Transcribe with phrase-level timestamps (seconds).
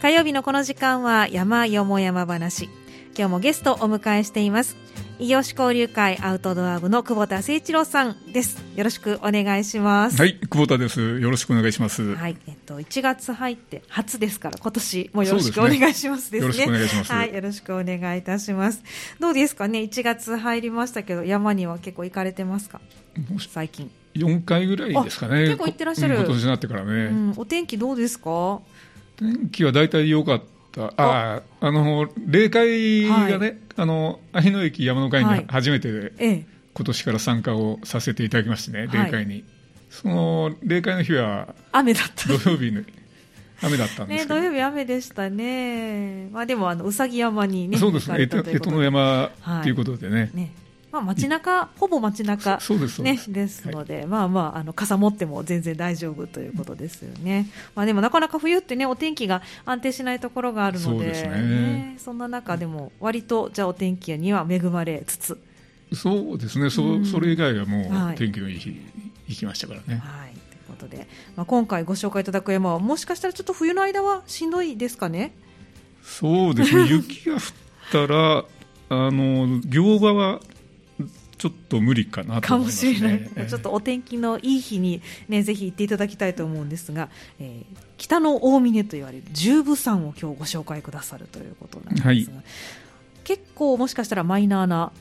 [0.00, 2.64] 火曜日のこの時間は山よも山話。
[3.16, 4.76] 今日もゲストをお迎えしています。
[5.18, 8.64] 異業種交流会アウトドア部の久保田誠一郎さんです。
[8.76, 10.16] よろしくお願いします。
[10.16, 11.20] はい久保田です。
[11.20, 12.14] よろしくお願いします。
[12.14, 17.12] はいえっと1月入って初ですから今年もよろしくお願いしますですね、ね、よろしくお願いします。
[17.12, 18.82] はいよろしくお願いいたします。
[19.18, 22.80] どうですかね？1月入りましたけど山には結構行かれてますか？
[23.50, 23.90] 最近。
[24.14, 25.44] 4回ぐらいですかね。
[25.44, 28.60] 結構行ってらっしゃる、今年になってからね、うん、お天気どうですか？
[29.20, 30.42] 天気は大体良かっ
[30.72, 30.84] た。
[30.84, 39.44] あああの霊界がね、はい、あの愛の駅山の会に初めて、はいええ、今年から参加をさせていただきましてね、霊界に、はい、
[39.90, 42.28] その霊界の日は雨だった。
[42.28, 42.82] 土曜日の
[43.62, 48.10] 雨だったんですね、土曜日雨でしたね、まあ、でもあのうさぎ山にねそうです。
[48.10, 49.30] ね干支の山
[49.62, 50.52] ということでね,、ね
[50.92, 57.46] まあ、街中ほぼ街中そうですねですので、はい、まあまああの傘持っても全然大丈夫ということですよね。
[57.74, 65.38] まあでもなかなか冬ってねお天気が安定しないところがあるので、そね、ね、そんな中でも割とじゃあお天気には恵まれつつ。
[65.92, 66.70] そうですね。
[66.70, 68.80] そ、うん、それ以外はもう天気のいい日、はい、
[69.28, 70.00] 行きましたからね。
[70.04, 70.32] はい。
[70.32, 71.06] ということで、
[71.36, 75.32] まあ今回ご紹介いただく山はもしかしたらちょっと冬の間はしんどいですかね？
[76.02, 76.88] そうですね。
[76.88, 77.40] 雪が降っ
[77.92, 78.44] たら
[78.88, 80.40] あの行場は
[81.40, 92.28] ちょっと無理かなと思います、ね、かもしれない、ちょっとお天気のいい日に、ね、ぜひ行っていただきたいと思うんですが、えー、北の大峰と言われる十部山を今日ご紹介くださるということなんですが、はい、
[93.24, 94.92] 結構もしかしたらマイナーな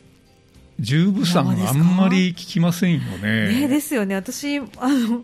[0.79, 3.59] 十部山あんまり聞きませんよね。
[3.59, 4.15] ねですよね。
[4.15, 5.23] 私あの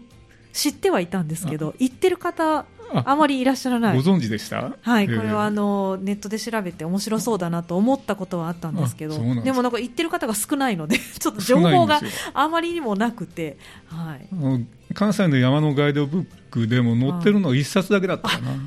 [0.51, 3.97] 知ってはいたんですけど行ってる方あまりいらっしゃらない。
[3.97, 4.73] ご存知でした？
[4.81, 11.99] はいこれはあのネットで調べて面白そうだなと思ったことはあったんですけどでもなんか言ってる方が少ないので ちょっと情報が
[12.33, 14.27] あまりにもなくて、はい、
[14.93, 18.51] 関西の山のガイドブックでも載ってるのは一冊だけだったかな。
[18.51, 18.59] やっ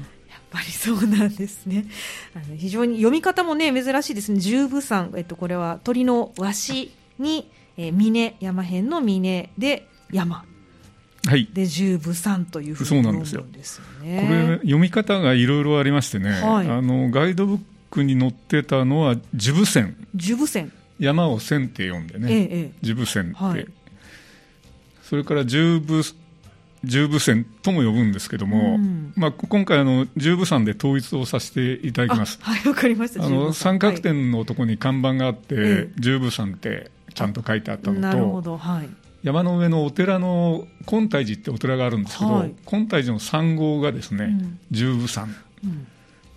[0.51, 1.87] ぱりそうなんですね。
[2.35, 4.41] あの非常に読み方もね珍しいですね。
[4.41, 10.37] 十部山えっとこれは鳥のわしに、えー、峰山辺の峰で山。
[10.37, 10.48] はい、
[11.53, 13.27] で十部三というふうに読むんで
[13.65, 14.27] すよね。
[14.27, 19.97] これ読み方がいろいろありましてね、はい、あのガイドブックに載ってたのは十部線。
[20.15, 20.73] 十部線。
[20.99, 23.67] 山を線って読んでね、ええ、十部線って、はい、
[25.03, 26.03] それから十部
[26.85, 32.39] 十部線とも呼ぶんですけども、うん、まあ、今回あの、十部山で統一をさせていただきます。
[32.41, 33.25] はい、わかりました。
[33.25, 38.89] あの三角点のところに看板があって、はい、十部山ってちゃんと書いてあったのと、なるほど、はい、
[39.23, 45.29] 山の上のお寺の金泰寺ってお寺があるんですけど、はい、金泰寺の三号がですね、うん、十部山、
[45.65, 45.87] うん、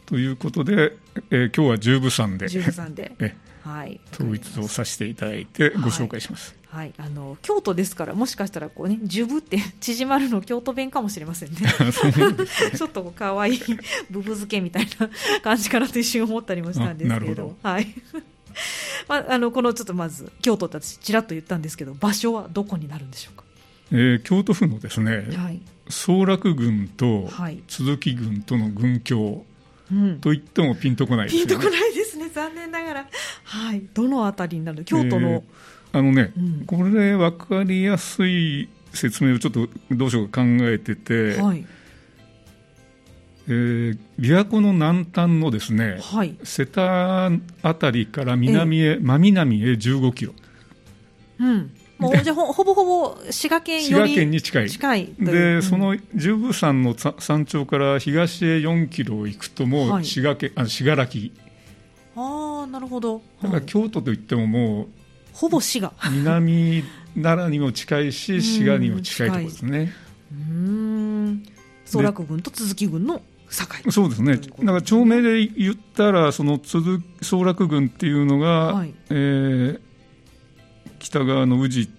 [0.05, 0.97] ということで、
[1.29, 3.13] えー、今日は十部山で十部山で。
[3.19, 6.55] え、はい、統一をさせていただいてご紹介します。
[6.69, 11.57] はい、はい、あの京都ですからもしかしたらこうね十部って 縮まるの京都弁かもしれませんね。
[12.75, 13.59] ちょっと可愛い
[14.09, 15.09] ブブ漬けみたいな
[15.41, 17.35] 感じかなと一瞬思ったりもしたんですけど。
[17.35, 17.57] ど。
[17.61, 17.93] はい。
[19.07, 23.43] まあ、あのこのちょっとまず京都って私ちらっと言ったんですけど場所はどこになるんでしょうか、
[23.91, 27.29] えー、京都府のですね、はい、総楽郡と
[27.67, 29.45] 鈴木郡との郡境、
[30.21, 33.07] と言ってもピンとこないですね、ピンとこないですね残念ながら、
[33.43, 34.85] はい、どの辺りになる？
[34.85, 41.65] 京都の、えー、あのね、うん、これ分かりやすい説明をちょっとどうしようか考えてて、はい
[43.47, 47.31] えー、琵琶湖の南端のですね、はい、瀬田
[47.63, 50.33] 辺りから南へ、真南へ15キロ。
[51.39, 51.71] うん。
[51.97, 54.69] もうじゃほぼほぼ滋賀県滋賀県に近い。
[54.69, 61.11] 近いで、うん、その十分山の山頂から東へ4キロ行くともう滋賀県、はい、あ信楽
[62.15, 63.21] ああなるほど。
[63.43, 64.87] だから京都といってももう
[65.33, 65.93] ほぼ滋賀。
[66.09, 66.83] 南
[67.15, 69.93] 奈良にも近いし滋賀にも近いところですね。
[70.31, 71.43] うん。
[71.85, 73.21] 総楽郡と続き郡の
[73.51, 76.59] 境そうですね、だから町名で言ったら、その
[77.21, 79.79] 総楽郡っていうのが、はい、えー、
[80.99, 81.89] 北側の宇治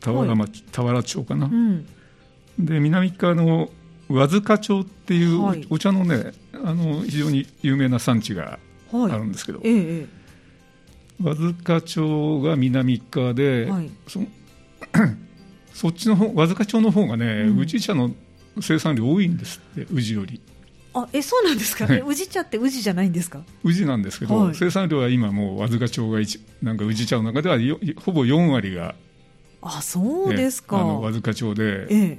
[0.00, 1.86] 田原町、はい、田原町かな、うん、
[2.58, 3.70] で南側の
[4.08, 8.58] 和塚町っていうお茶のね、あの非常に有名な産地が
[8.92, 10.06] あるんですけど、はいええ、
[11.22, 13.68] 和塚町が南側で、
[14.06, 14.20] そ
[15.72, 18.14] そっちの方和塚町の方がね、うん、宇治茶の
[18.60, 20.40] 生産量多いんですって宇治より。
[20.94, 23.42] あえそうなんですか、ね、宇治茶って宇治じゃないんですか？
[23.64, 27.58] 宇治なんですけど、はい、生産量は今もう和塚町が一なんか宇治茶の中では
[28.04, 28.94] ほぼ4割が
[29.62, 32.18] あそうですか、あの和塚町で、ええ、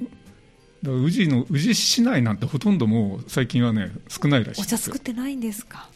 [0.82, 5.88] だから宇治の宇治市内なんてほとんどもう最近はね少ないらしいお茶作ってないんですか？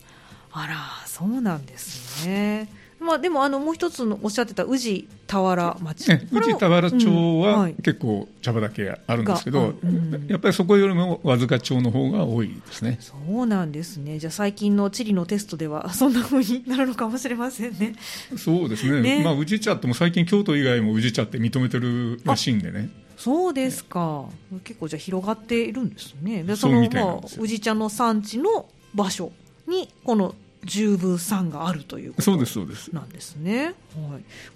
[0.53, 0.77] あら
[1.07, 2.69] そうなんですね
[3.01, 12.99] まあ、でもあのもう一つのおっしゃってた宇治田原町、ね、宇治田原町は結構茶畑あるんですけど、うんうん、やっぱりそこよりも和塚町の方が多いですね。
[13.01, 14.19] そうなんですね。
[14.19, 17.95] じゃあ最近の地理のテストでは そんなふうになるのかもしれませんね。
[18.37, 19.01] そうですね。
[19.01, 22.91] ね、まあ、宇治茶っても最近京都以外も宇治茶って認めてるらしいんでね。
[23.17, 24.27] そうですか、
[24.63, 26.45] 結構じゃあ広がっているんですね。
[26.45, 29.33] でそのまあ宇治茶の産地の場所
[29.67, 30.35] にこの
[30.65, 33.65] 十分産があるということなんですね。
[33.65, 33.75] はい、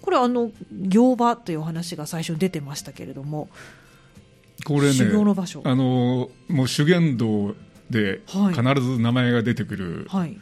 [0.01, 3.49] これあの行場というお話が最初に出てましたけれども、
[4.65, 5.61] これね、修行の場所。
[5.65, 7.55] あのもう修験道
[7.89, 10.37] で必ず名前が出てくる、はい、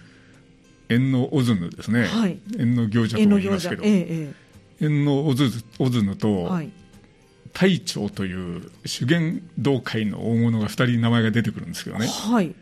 [0.90, 4.34] 縁のオズヌですね、はい、縁の行者と言いますけど、え
[4.80, 6.72] え、縁のオズオズヌと、はい、
[7.54, 12.08] 隊長という修験道会の大物が2人名前が出てくるんですけどね。
[12.08, 12.54] はい。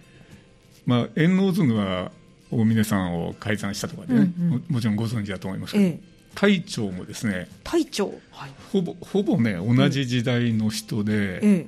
[0.86, 2.12] まあ、縁のオズヌは
[2.52, 6.00] 大峰さんを改ざんしたとかでね、うんうん、もちろんご存知だと思いますけど、ええ、
[6.36, 11.68] 隊長もですね隊長、はい、ほぼほぼね同じ時代の人で、え、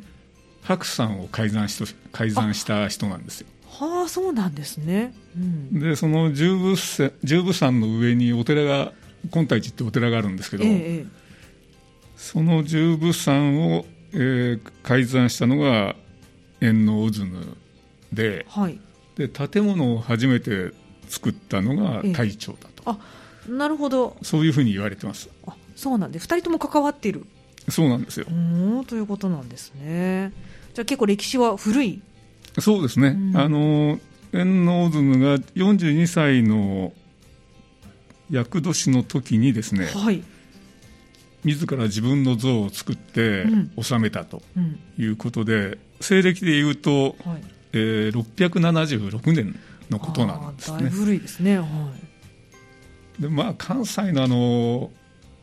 [0.63, 3.47] 白山を改ざんし改ざんした人なんですよ。
[3.69, 6.75] はあそうなんですね、うん、でその十部
[7.23, 8.91] 十部山の上にお寺が
[9.31, 10.63] 金太一ってお寺があるんですけど、
[12.17, 15.95] その十部山を、えー、改ざんしたのが
[16.59, 17.55] 縁のオズヌ
[18.11, 18.79] で、はい
[19.15, 20.71] で建物を初めて
[21.07, 22.97] 作ったのが隊長だと、あ
[23.47, 24.17] なるほど。
[24.21, 25.29] そういうふうに言われてます。
[25.45, 27.25] あそうなんで2人とも関わっている。
[27.69, 28.25] そうなんですよ。
[28.87, 30.31] ということなんですね。
[30.73, 32.01] じゃあ結構歴史は古い。
[32.59, 33.99] そうですね、うん、あの
[34.33, 36.91] 円のズムが42歳の
[38.29, 40.21] 厄年の時にですね、はい、
[41.45, 43.45] 自ら自分の像を作って
[43.81, 44.41] 収めたと
[44.97, 47.43] いうことで、うん、西暦でいうと、はい
[47.73, 49.59] えー、676年
[49.89, 50.89] のことなんですね。
[50.89, 51.65] 古いですね、は
[53.19, 54.91] い、でまあ、関西のあの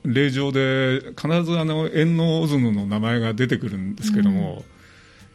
[0.05, 4.63] 霊場で必ずあの縁のオズヌの名前が出てくるんですけども、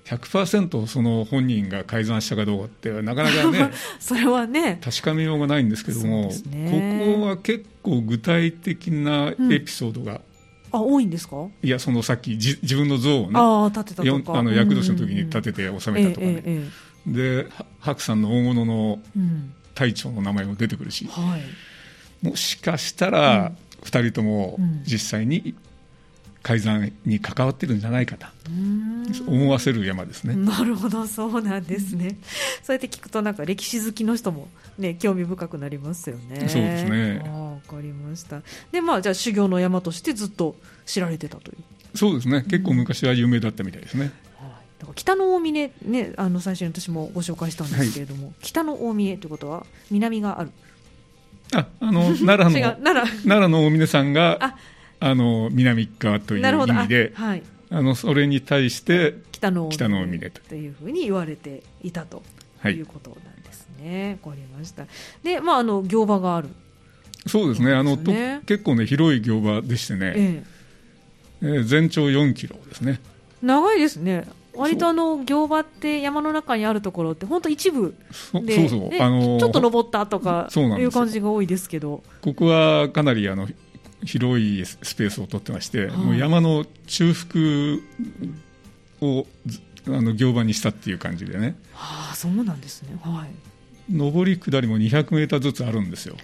[0.10, 4.80] うん、100%その本人が改ざんしたかどうかってなかなかね それはね。
[4.82, 10.20] 確かめようがないんですけども、ね、ここは結構具体的なエピソードが、うん
[10.74, 11.48] あ多いんですか？
[11.62, 14.40] いやそのさっきじ自分の像をねあ立てたとか。
[14.40, 16.70] あの厄年の時に立てて収めたとかね、ええ
[17.08, 17.48] え、で
[17.80, 19.00] 白さんの大物の
[19.76, 21.38] 隊長の名前も出てくるし、は
[22.24, 23.52] い、もしかしたら
[23.84, 25.56] 2人とも実際に
[26.44, 28.28] 改ざんに関わってるんじゃないかと
[29.26, 30.36] 思わせる山ですね。
[30.36, 32.18] なるほどそうなんですね。
[32.62, 36.50] そうやって聞くとなんか歴史好きの人もね興味深くなりますよね。
[36.50, 37.20] そうですね。
[37.26, 38.42] わかりました。
[38.74, 41.98] でまあじゃあ修行の山としてずっと知られてたという。
[41.98, 42.44] そうですね。
[42.44, 44.12] 結構昔は有名だったみたいですね。
[44.96, 50.52] 北の大峰ねあの最初に私もご紹介したんですけれども、はい、北の大峰ということは南がある？
[51.56, 54.58] ああの奈良の 奈良の大峰さんが
[55.06, 60.56] あの南側という意味で、はい、あのそれに対して北の北の海でと。
[60.56, 62.24] いうふうに言われていたと。
[62.70, 62.80] い。
[62.80, 64.18] うことなんですね。
[64.24, 64.86] わ、はい、かりました。
[65.22, 66.48] で、まああの行場がある。
[67.28, 67.74] そうですね。
[67.74, 68.12] あのと
[68.46, 70.44] 結構ね広い行場でしてね、ええ。
[71.42, 73.02] えー、全長4キロですね。
[73.42, 74.26] 長いですね。
[74.56, 77.96] 割とあの行場って山の中にあるところって本当一部
[78.46, 82.04] でそうそう、あのー、ちょっと登ったとかいう感じが多いですけど。
[82.22, 83.50] ここはかなりあの
[84.06, 87.40] 広いスペースを取ってまして、はい、もう山の中腹
[89.02, 89.26] を
[89.88, 96.16] あの行場にしたっていう感じでね、はあ、そうなんですね、はい、上り下りも200メーターずつあるんですよ。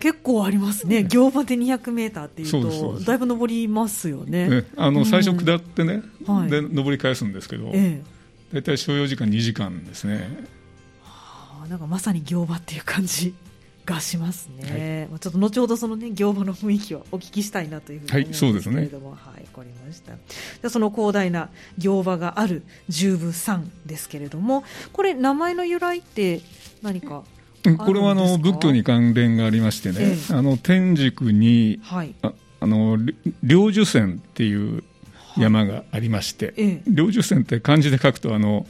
[0.00, 4.64] 結構ありますね、行場で200メーターっていうと、だいぶ登りますよね、ね。
[4.76, 8.02] あの最初下ってね、うん、で登り返すんですけど、え
[8.52, 10.28] え、大体所要時間2時間ですね。
[11.02, 13.34] はあ、なんかまさに行場っていう感じ
[13.84, 20.12] がしますね、はい、ちょっと後ほどそのね行場の雰囲気をお聞きしたいなというふうに思うんですけれども、はい、はい、わかりました。
[20.12, 24.64] じゃその広大な行場がある十部山ですけれども。
[24.92, 26.40] これ名前の由来って
[26.82, 27.24] 何か
[27.78, 32.98] これはあの仏教に関連がありましてね、ええ、あの天竺に、はい、ああの
[33.42, 34.84] 領寿山っていう
[35.36, 38.66] 山がありまして、はい、領寿山って漢字で書くとあの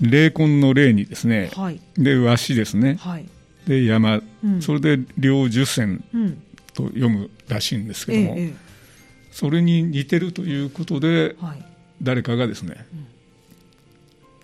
[0.00, 3.26] 霊魂の霊にですね、はい、で和紙ですね、はい、
[3.66, 6.04] で山、うん、それで両樹線
[6.72, 8.54] と読むらしいんですけども、ええ、
[9.32, 11.64] それに似てるということで、はい、
[12.02, 13.06] 誰かがですね、うん、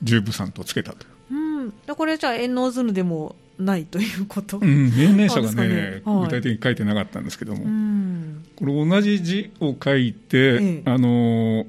[0.02, 1.06] 十部さんとつけたと。
[1.30, 1.34] う。
[1.34, 11.66] ん、これじゃあ円能ズヌでもないということ、うん、命名者がね、ねはい、具体的に書いてなかったんですけども、うん、これ同じ字を書いて、ええ、あの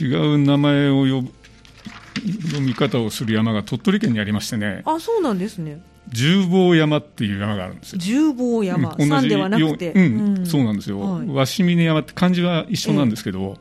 [0.00, 1.32] 違う名前を呼ぶ
[2.20, 4.82] 読み方をする山が鳥取県にありましてね。
[4.84, 5.80] あそうなんですね。
[6.08, 7.98] 十坊山っていう山があるんですよ。
[7.98, 11.00] 十坊山、うん、山ではなくて、うん、うん、そうなんですよ。
[11.00, 13.58] はい、鷲峰山って漢字は一緒なんですけど、えーはい、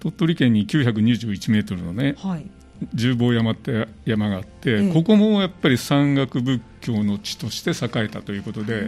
[0.00, 2.46] 鳥取県に921メートルのね、はい、
[2.92, 8.84] 十坊山って山があって、えー、ここもやっぱり山岳仏教の地として栄えたということで、やっ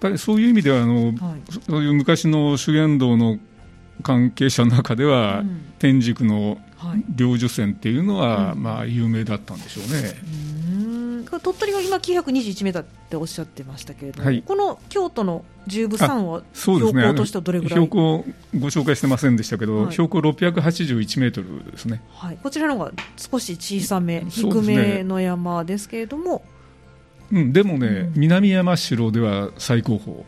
[0.00, 1.14] ぱりそういう意味ではあの、はい、
[1.66, 3.38] そういう昔の修験道の
[4.02, 6.58] 関係者の中では、うん、天竺の
[7.08, 10.14] 領受線っていうのは、はい、まあ、有名だったんでしょうね。
[11.40, 18.24] 鳥取が今921メートルっておっしゃってましたけれども、はい、この京都の十部山は標高としてはどれぐらい、ね、標高
[18.58, 26.44] ご紹介してませんでしたけど、はい、標高681メートルですね、はい、こちらの方が少し小さめ低めの山ですけれども、
[27.32, 30.24] うん、でもね、うん、南山城では最高峰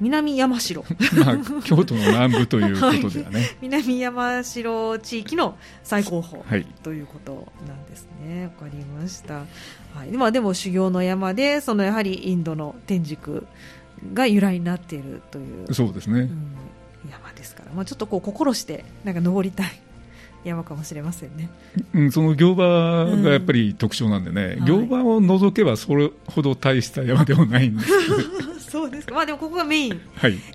[0.00, 0.84] 南山城、
[1.24, 8.44] まあ、京都の南部ということではね、はい、南山城地域の最高峰、はい、ということなんですね。
[8.44, 10.10] わかりました、はい。
[10.12, 13.46] まあ、でも修行の山でそのやはりインドの天竺
[14.12, 15.72] が由来になっているという。
[15.72, 16.56] そうですね、うん、
[17.10, 19.80] 山ですから、まあ、ちょっとこう心してなんか登りたい
[20.44, 21.48] 山かもしれませんね、
[21.94, 30.00] うん、その行場がやっぱり特徴なんでね、うん、行場を除けばそれほど大した山でもないんですけどそうですか、まあ、でもここがメイン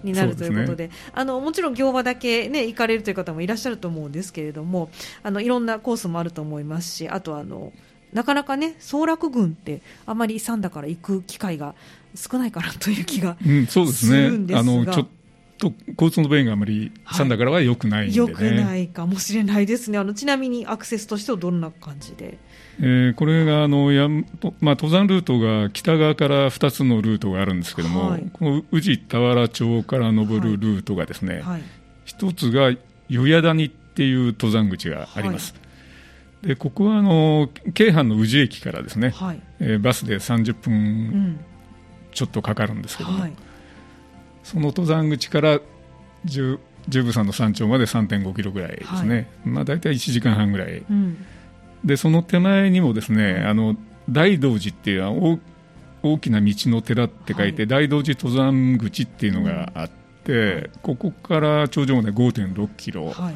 [0.04, 4.90] になる、はい、ということで、ね、あのもちろん行場だけ、ね、行かれるという方もいらっしゃると思うんですけれども
[5.24, 7.72] あのいろんなコースもあると思いますしあとあの
[8.12, 11.76] なかなかね総楽群ってあまり山だから行く機会が
[12.14, 15.08] 少ないかなという気がするんですが、うん、そうですねあのちょっ
[15.60, 19.98] と交通の便があまり三田からは良くないんで、ね、良、くないかもしれないですね。
[19.98, 22.40] あのちなみにアクセスとしてはどんな感じで、
[22.80, 24.26] えー、これがあのや、まあ、
[24.76, 31.44] 登山ルートが北側から2つのルートがあるんですけども、はい、この宇治田原町から登るルートがですね、はい。
[31.44, 31.64] はい、
[32.06, 32.72] 一つが
[33.10, 35.54] 湯屋谷っていう登山口があります、
[36.42, 41.40] でここはあの京阪の宇治駅からですね、はい、えー、バスで30分
[42.12, 43.34] ちょっとかかるんですけども、はい
[44.44, 45.60] その登山口から
[46.26, 51.18] 十十分山の山頂まで3.5キロぐらいですね、はい、まあ、大体1時間半ぐらい、うん、
[51.84, 53.76] でその手前にもですねあの
[54.10, 55.40] 大道寺っていう
[56.02, 59.90] 大きな道の寺って書いて、はい、大道寺登山口っていうのがあっ
[60.24, 63.36] て、うん、ここから頂上まで5.6キロ、はい、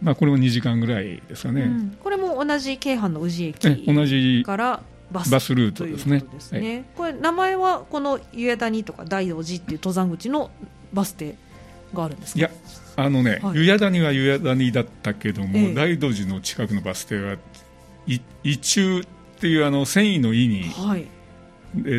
[0.00, 6.20] まあ、これも2時間ぐらいですかね、うん、これも同じ京阪の宇治駅からバスバスルートですね。
[6.32, 10.50] ですね、はい、これ名前はこの湯屋谷とか大道寺っていう登山口の
[10.92, 11.34] バス停
[11.94, 12.50] があるんですいや
[12.96, 17.36] あのね、はい、湯屋谷は湯屋谷だったけども、ええ、大道寺の近くのバス停は
[18.06, 19.04] 伊中っ
[19.40, 21.06] ていうあの繊維の「意に、はい、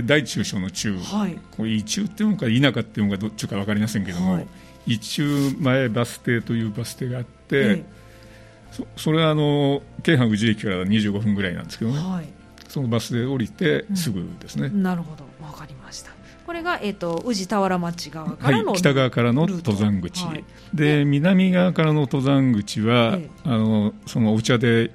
[0.06, 4.48] 大中小の中、はい、これ伊中っていうのか田舎っていうのかどっちか分かりませんけども、はい、
[4.86, 7.84] 伊中前バス停というバス停があって、え、
[8.72, 12.41] そそれはあの京阪宇治駅から25分ぐらいなんですけどね、はい
[12.72, 15.26] そのバスで降りてすぐですね、うん、なるほど。
[15.46, 16.12] 分かりました。
[16.46, 24.92] これが、えーと、宇治田原町側からの、はい、北側からの登山口、はい、で南側からの登山口は、えあのそのお茶で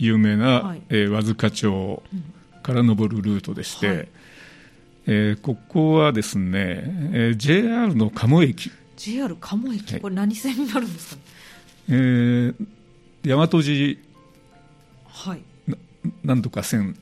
[0.00, 2.02] 有名な、はい、えー、和塚町
[2.64, 4.08] から登るルートでして、はい、
[5.06, 6.50] えー、ここはですね、
[7.12, 8.72] えー、JR の鴨駅。
[8.96, 11.22] JR 鴨駅、これ何線になるんですか、ね、
[11.88, 12.54] えー、
[13.24, 13.62] 大和寺
[15.06, 15.42] はい
[16.24, 16.96] なんとか線。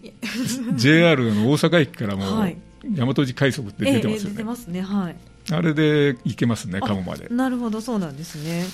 [0.74, 4.82] JR の大阪駅からも大和路快速って出てますよね、出ますね。
[4.82, 5.16] はい。
[5.50, 7.28] あれで行けますね鴨まで。
[7.28, 7.80] なるほど。
[7.80, 8.64] そうなんですね。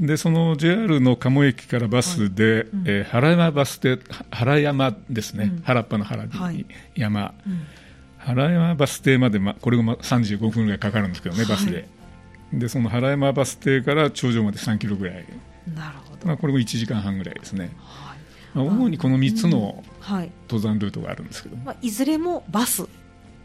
[0.00, 2.62] でその JR の鴨駅からバスで、はい。
[2.62, 3.98] うん、えー、原山バス停
[4.30, 7.66] 原山ですね、うん、原っぱの原に、はい、山、うん、
[8.18, 11.88] 原山バス停まで、ま、これが35分ぐらいかかるんですけどね、バスで。
[12.52, 15.24] でその原山バス停から頂上まで3キロぐらい。
[15.74, 18.07] なるほど、まあ、これも1時間半ぐらいですね、はい
[18.64, 19.82] まあ、主にこの3つの
[20.48, 22.86] 登山ルートがあるんですけど、まあ、いずれもバス。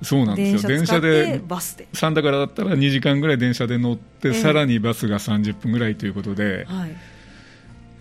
[0.01, 0.69] そうなんですよ。
[0.69, 1.87] 電車でバスで。
[1.93, 6.95] 三田からだったら2時間ぐらい電車で乗って、えー、さらにバスが30分ぐらいということで、はい、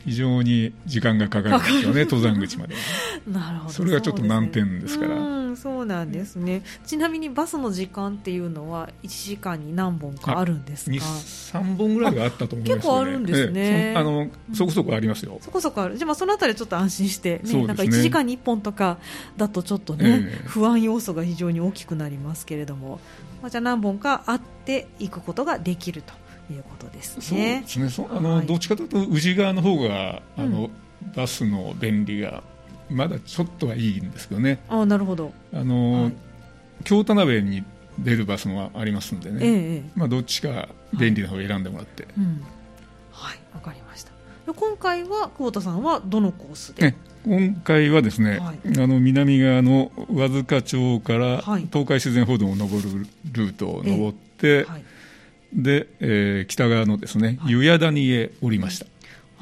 [0.04, 2.74] 非常に時間がかかるんですよね登山口まで
[3.26, 3.72] なるほど。
[3.72, 5.16] それがちょっと難点ですから。
[5.16, 6.62] うそうなんですね。
[6.86, 15.96] ちなみにバスの時間っていうのは1時間に何本かあるんですか？3本ぐらいはあったと思います、ね、結構あるんですね、ええ、あのそこそこありますよ、そこそこある。
[15.96, 17.66] じゃあそのあたりちょっと安心して、ね、ね。
[17.66, 18.98] なんか1時間に1本とか
[19.36, 23.00] だとちょっとね、え、不安要素が非常に大きくなりますけれども、
[23.40, 26.12] まあ、じゃあ何本かあっていくことができると
[26.52, 27.64] いうことですね。
[27.66, 28.08] そうですね。
[28.10, 30.70] あの、はい、どっちかというと宇治側の方があの、
[31.04, 32.42] うん、バスの便利が
[32.92, 34.60] まだちょっとはいいんですけどね。
[34.68, 35.32] あなるほど。
[35.52, 36.12] あの、はい、
[36.84, 37.64] 京田辺に
[37.98, 39.38] 出るバスもありますんでね。
[39.42, 40.68] ええ、まあどっちか
[40.98, 42.04] 便利な方を選んでもらって。
[42.04, 42.42] はい、わ、うん、
[43.12, 44.12] はい、かりました。
[44.46, 46.94] 今回は久保田さんはどのコースで？
[47.24, 54.82] 今回はですね、はい、あの南側の和塚町から東海自然歩道を登るルートを登って、はい、
[55.54, 58.86] で、えー、北側のですね、湯屋谷へ降りました。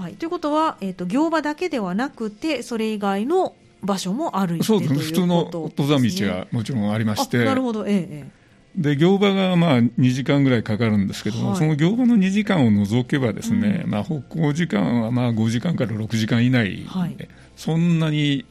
[0.00, 8.40] はい、ということは、えーと、行場だけではなくて、それ以外の場所もあるそうですね、普通の登山道はもちろんありまして、なるほど、ええ
[8.76, 17.16] で行場がまあ2時間ぐらいかかるんですけども、はい、その行場の2時間を除けばですね、うん、まあ、歩行時間はまあ5時間から6時間以内で、はい、
[17.57, 18.47] そんなに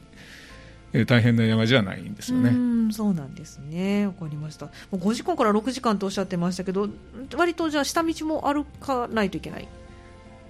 [1.06, 2.50] 大変な山じゃないんですよね。
[2.50, 4.08] うそうなんですね。
[4.08, 4.66] わかりました。
[4.66, 6.90] もう5時間から6時間とおっしゃってましたけど、
[7.36, 9.68] 割とじゃあ下道も歩かないといけない。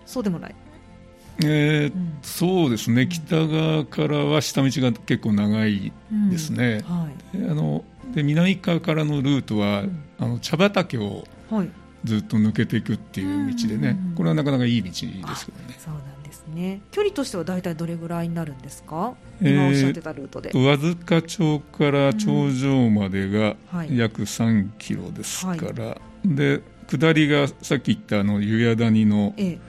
[0.04, 0.54] そうでもない。
[1.38, 3.06] えー、うん、そうですね。
[3.08, 5.92] 北側からは下道が結構長い
[6.30, 6.84] ですね。
[6.88, 7.84] うんはい、あの
[8.14, 9.84] で南側からのルートは、
[10.18, 11.24] あの茶畑を
[12.04, 15.34] ずっと抜けていくっていう道でね、これはなかなかいい道ですけどね。
[15.78, 16.80] そうなんですね。
[16.90, 19.14] 距離としては大体どれぐらいになるんですか？
[19.40, 20.50] 今おっしゃってたルートで。
[20.52, 23.56] えー、和塚町から頂上までが
[23.90, 29.60] 約3キロですから、はい、で下りがさっき言ったあの湯屋谷の、ええ登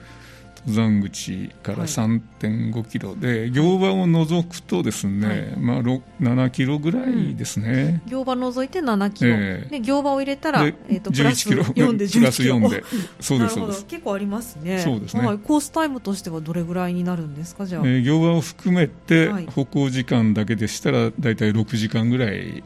[0.66, 12.20] 山口から3.5キロで、はい、行場を除くとですね、はい、まあ、7キロぐらいですね、うん、行場除いて7キロ、えー、で行場を入れたら、えーと、プラス4で11キロ。
[12.20, 12.84] プラス4で。
[13.20, 13.86] そうですそうです。
[13.86, 14.78] 結構ありますね。
[14.78, 22.62] そうですね、はい、コースタイムとしてはどれぐらいになるんですかじゃあ、えー、行場を含めて、歩行時間だけでしたら大体6時間ぐらい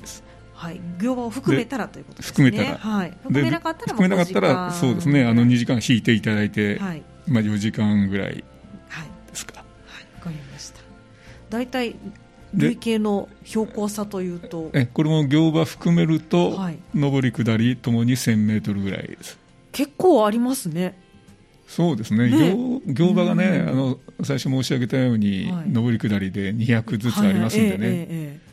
[0.00, 0.22] です、
[0.54, 2.50] はい、業務を含めたらということですね。
[2.50, 5.24] 含めたら、はい、含めなかったら含めなかったらそうですね。
[5.24, 8.44] あの2時間引いていただいて、はい、まあ、4時間ぐらい
[9.32, 9.64] ですか。
[9.86, 10.80] はい、わ、かりました。
[11.50, 11.96] 大体
[12.54, 19.38] 累計の標高差というとえこれも行場含めると、はい、上り下りともに1000メートルぐらいです。
[19.72, 20.98] 結構ありますね。
[21.66, 22.50] そうですね、ね。
[22.52, 28.51] 行行場がね、あの最初申し上げたように、はい、上り下りで200ずつありますんでね、はいえーえー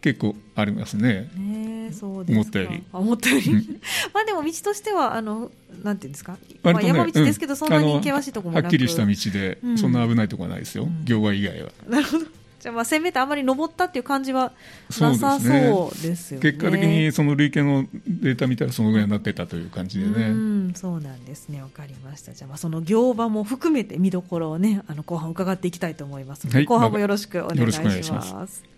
[0.00, 1.30] 結構ありますね。
[1.36, 2.84] ねそうです思ったより。
[2.92, 3.52] 思ったより。
[4.14, 5.50] まあでも道としては、あの、
[5.82, 11.70] なんていうんですか、まあ、山道ですけど、そんなに険しいところもはっきりした道で、そんな危ないところはないですよ、行場以外は。
[11.88, 12.26] なるほど。
[12.60, 14.52] じゃあまあ1000メートルあまり登ったっていう感じは
[15.00, 16.50] なさそうですよね。
[16.50, 20.26] 結果的にその累計のデータ見たらそのぐらいになってたという感じでね。
[20.26, 21.62] うん、そうなんですね。
[21.62, 22.32] わかりました。
[22.32, 28.77] じゃあまあその行場も含めて見どころをね、あの後半伺っていきたいと思います後半もよろしくお願いします。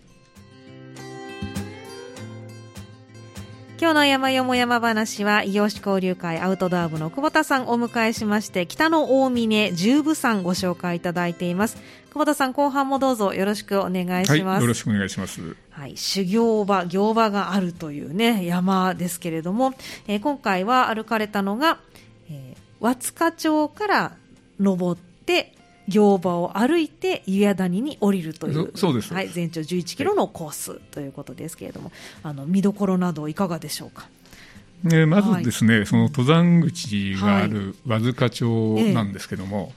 [3.80, 11.78] 今日の山よも山話は、異業種交流会アウトドア部の久保田さんをお迎えしまして、北の大峰十部山ご紹介いただいています。
[12.10, 14.36] 久保田さん、後半もどうぞよろしくお願いします。
[14.36, 15.56] はい、よろしくお願いします。
[15.70, 19.72] はい、修行場、行場があるというね、山ですけれども、
[20.06, 21.78] えー、今回は歩かれたのが、
[22.30, 24.12] えー、和塚町から
[24.60, 25.54] 登って、
[25.90, 28.72] 行場を歩いて湯屋谷に降りるという。
[28.74, 34.08] そうです、はい、全長11キロのコースということですけれども、あの見どころなどいかがでしょうか？
[34.90, 39.72] えまずですね、はい、その登山口がある和塚町なんですけども、はい、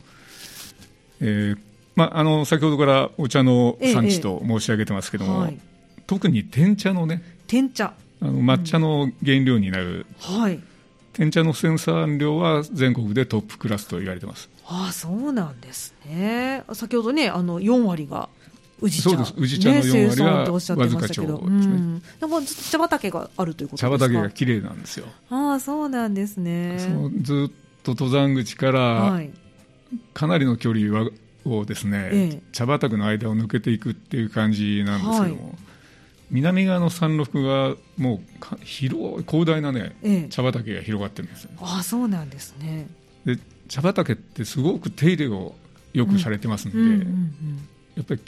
[1.20, 1.58] えー、
[1.96, 5.60] まあ、あの先ほどからお茶の産地と申し上げてますけども、ええはい、
[6.08, 7.94] 特に天茶のね天茶。
[8.22, 10.60] あの抹茶の原料になる、うん、はい、
[11.12, 14.50] 天茶の生産量は全国でトップクラスと言われてます。
[14.66, 16.64] ああそうなんですね。
[16.74, 18.30] 先ほどねあの4割が
[18.80, 19.10] 宇治茶。
[19.10, 19.34] そうです。
[19.38, 21.28] 宇治茶の4割はわずか町ですね。
[21.28, 25.06] うん、でも茶畑があるということ茶畑が綺麗なんですよ。
[25.30, 26.78] ああそうなんですね。
[27.22, 27.52] ずっ
[27.84, 29.22] と登山口から、
[30.14, 31.10] かなりの距離は
[31.46, 35.58] をですね、ええ、茶畑の間を抜けていくっていう感じなんですけども、はい、
[36.32, 42.88] 南側の山麓がもう広い広大なね、え、茶畑が広がってるんですああそうなんですね。
[43.26, 43.38] で
[43.74, 45.56] 茶畑ってすごく手入れを
[45.94, 47.00] よくされてますんで、うんうんうん。
[47.00, 47.08] うん、
[47.96, 48.22] やっぱり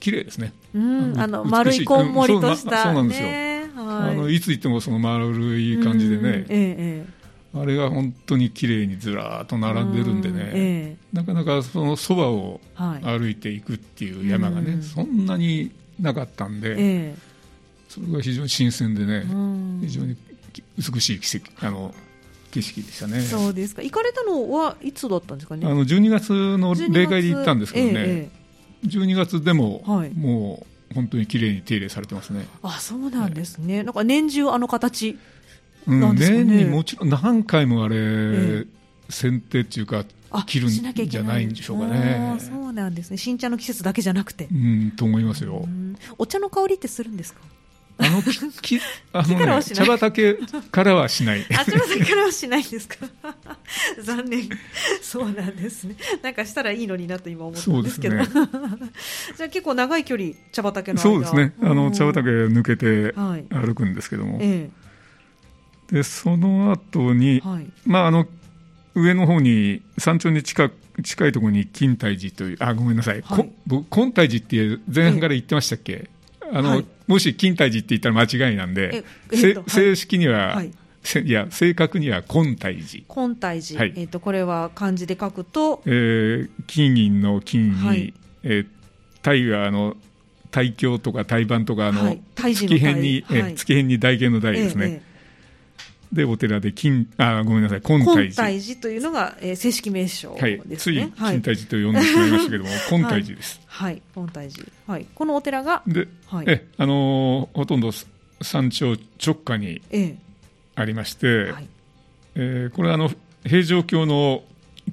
[0.00, 7.18] 綺麗ですね、うん、あの丸いこんもりとした、そうなんですよ、はい、あのいつ行ってもその丸い感じでね、うんええ
[7.54, 17.14] あれが本当に綺麗にずらーっと並んでるんでね、ええ、なかなかそのそばを歩いていくっていう山がね、はい、そんなになかったんで、え、
[17.88, 19.24] それが非常に新鮮でね、
[19.80, 20.14] 非常に
[20.76, 21.94] 美しい奇跡あの
[22.50, 23.20] 景色でしたね。
[23.20, 23.82] そうですか。
[23.82, 25.66] 行かれたのはいつだったんですかね？
[25.66, 27.92] あの12月の例会で行ったんですけどね。
[27.96, 28.30] え
[28.84, 32.46] え、12月でも、はい、もう本当に綺麗に手入れされてますね。
[32.62, 33.82] あ、そうなんですね。
[33.82, 35.18] なんか年中あの形
[35.86, 36.42] なんですかね？
[36.42, 38.66] うん、年にもちろん何回もあれ、え
[39.10, 40.04] 剪定っていうか。
[40.46, 42.36] 切るんじゃないんでしょうかね。
[42.38, 43.16] そうなんですね。
[43.16, 44.46] 新茶の季節だけじゃなくて。
[44.52, 45.66] うん、と思いますよ。
[46.18, 47.40] お茶の香りってするんですか？
[48.00, 48.22] あの
[48.62, 48.80] 木
[49.12, 50.34] あの、ね、茶畑
[50.70, 51.44] からはしない。
[51.50, 52.96] あ茶畑からはしないんですか？
[54.00, 54.48] 残念。
[55.02, 55.96] そうなんですね。
[56.22, 58.16] なんかしたらいいのになと今思ったんですけど。
[58.16, 58.26] ね、
[59.36, 61.52] じゃあ結構長い距離茶畑のそうですね。
[61.60, 63.12] あの茶畑抜けて
[63.50, 64.38] 歩くんですけども。
[64.38, 64.70] はいえ
[65.90, 68.28] え、でその後に、はい、まああの
[68.94, 70.70] 上の方に山頂に近
[71.02, 73.50] 近いところに金泰寺というあごめんなさい、はい、
[73.90, 76.08] 金泰寺って前半から言ってましたっけ、え
[76.52, 80.72] あの、はい、もし金泰寺って言ったら間違いなんで、えっと、正式には、はい、
[81.24, 83.04] いや正確には金泰寺。
[83.08, 88.66] 金泰寺、はい、えっ、ー、とこれは漢字で書くと、えー、金銀の金に、はい、えー、
[89.16, 89.96] 太はあの
[90.50, 94.86] 大京とか大盤とかあの、はい、月辺に、はい、月辺に大形の大ですね。
[94.86, 95.07] ええ
[96.12, 98.34] でお寺で金あごめんなさい金泰寺。
[98.34, 107.90] 泰寺というのが、えー、正式名称ですね、はい、つい金泰寺と呼んでしまいましたけども、金泰寺です、はい、金泰寺、はい、このお寺がで、はい、えあのー、ほとんど
[108.40, 109.82] 山頂直下に
[110.74, 111.68] ありまして、えー、はい、
[112.36, 113.10] えー、これはあの
[113.44, 114.42] 平城京の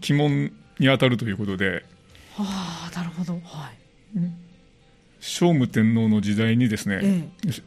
[0.03, 1.85] 鬼門にあたるということで
[2.35, 3.33] はあなるほど。
[3.45, 3.77] はい。
[5.21, 7.63] 聖武天皇の時代にですね、えー、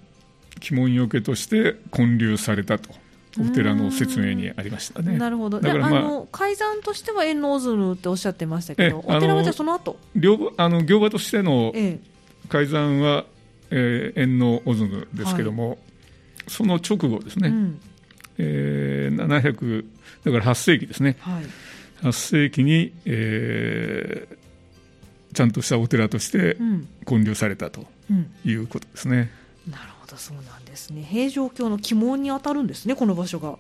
[0.73, 2.91] 鬼門よけとして建立されたと
[3.41, 5.17] お寺の説明にありましたね。
[5.17, 5.61] なるほど。
[5.61, 9.99] だから、まあ、あの改ざんとしては円王鶴っておっしゃってましたけど、お寺はじゃその後？
[10.15, 11.73] 両あの行場としての
[12.49, 13.25] 改ざんは、
[13.71, 15.79] えー、円王鶴ですけども、はい、
[16.49, 17.49] その直後ですね。
[17.49, 17.81] うん、
[18.39, 19.85] えー、700
[20.25, 21.17] だから8世紀ですね。
[21.21, 21.45] はい、
[22.03, 26.57] 8世紀に、えー、ちゃんとしたお寺として
[27.07, 27.87] 建立されたと
[28.45, 29.31] いうことですね。
[29.67, 31.03] うん、なるほど、そうなんですね。
[31.03, 33.59] 平城京の鬼門に当たるんですねこの場所が。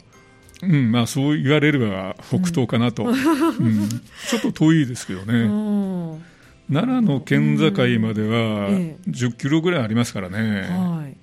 [0.62, 5.48] うんまあ、そう言われれば北東かなと、うん、うん、ちょっと遠いですけどね、
[6.72, 8.68] 奈良の県境までは
[9.08, 11.16] 10キロぐらいありますからね、はい、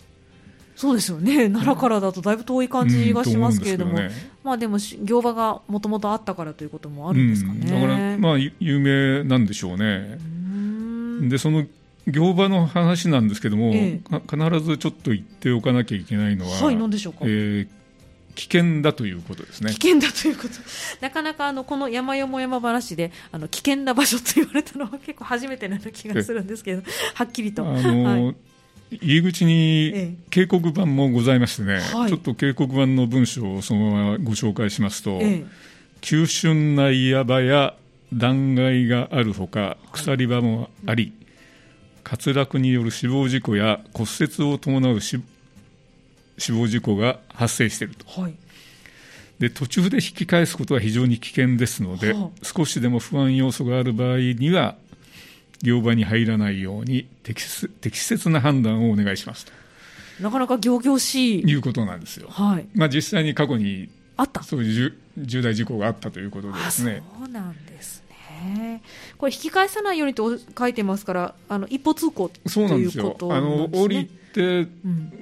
[0.76, 1.50] そうですよね。
[1.50, 4.12] 奈良からだとだいぶ遠い感じがしますけれども、うんね、
[4.44, 10.18] まあ、でも行場がもともとあったからということもあるんですかね、だから、まあ、有名なんでしょうね。
[11.30, 11.66] でその
[12.08, 17.68] 行場の話なんですけども、ええ、必ずちょっと言っておかなきゃいけないのは、はい、何でしょうか、えー、
[18.36, 19.72] 危険だということですね。
[19.72, 20.50] 危険だということ。
[21.02, 26.84] なかなかあのこの山よも山話であの危険な場所と言われたのは結構初めてな気がするんですけど、
[27.16, 27.64] はっきりと。
[27.64, 28.36] あのーはい
[28.92, 35.46] 入り口に警告板もございましてね、ちょっと警告板の文章をそのままご紹介しますと、ええ、
[36.02, 37.76] 急峻な岩場や
[38.14, 41.14] 断崖があるほか、鎖場もあり、
[42.08, 45.18] 滑落による死亡事故や骨折を伴う死
[46.52, 48.36] 亡事故が発生していると、はい、
[49.40, 54.76] で途中で引き返すことは非常に危険ですので、はあ、少しでも不安要素がある場合には
[55.64, 57.42] 行場に入らないように適
[57.82, 59.52] 適切な判断をお願いしますと。
[60.22, 61.44] なかなか仰々しい。
[61.44, 62.68] いうことなんですよ、はい。
[62.74, 64.44] まあ、実際に過去にあった。
[64.44, 67.04] そういう重大事故があったということでですね。
[67.20, 68.05] そうなんです
[69.18, 73.78] これ引き返さないようにと書いてますからあの一歩通行ということなんですね。
[73.78, 74.68] あの降りて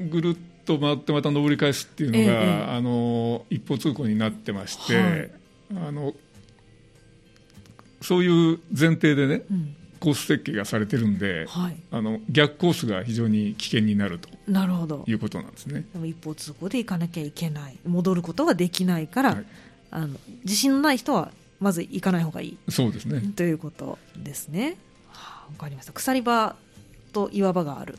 [0.10, 5.32] ぐるっと回ってまた上り返すっていうのが、ええ、あの一歩通行になってまして、はい、
[5.88, 6.14] あの
[8.02, 14.30] そういう前提でね、うん、コース設計がされてるんで、はい、あの逆コースが非常に危険になると。
[14.48, 15.04] なるほど。
[15.08, 15.86] いうことなんですね。
[15.94, 17.78] でも一方通行で行かなきゃいけない。
[17.86, 19.46] 戻ることができないから、はい、
[19.92, 21.32] あの自信のない人は
[21.64, 24.78] まず行かない方がいいそうですねということですね。
[25.08, 26.56] わ、はあ、かりました鎖場
[27.14, 27.98] と岩場がある、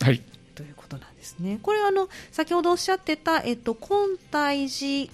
[0.00, 0.22] はい、
[0.54, 1.58] ということなんですね。
[1.62, 5.12] これはあの先ほどおっしゃってた、えっと、金泰寺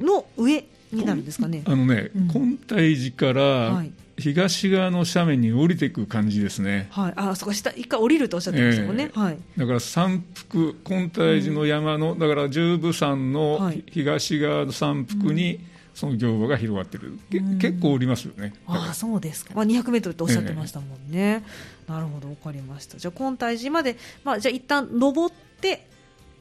[0.00, 1.62] の上になるんですかね。
[1.66, 6.88] あのね、うん、金泰寺から、はい東側の斜面に降りていく感じですね。
[6.90, 9.12] はい、あ、そこ下一回降りるとおっしゃってましたもんね。
[9.14, 9.38] えー、はい。
[9.56, 17.18] だから山腹金泰寺の山の、うん、だから十部山の東側の山腹に、うんその業場が広がってる、
[17.58, 18.54] 結構おりますよね。
[18.68, 21.42] あそうですか、まあ、200メートルっておっしゃってましたもんね。
[21.88, 22.98] えー、なるほど、分かりました。
[22.98, 25.88] じゃあ、金泰寺まで、まあ、じゃあ一旦登って、